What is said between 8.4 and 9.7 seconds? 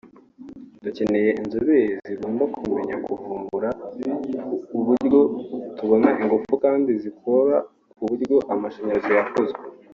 amashanyarazi yakozwe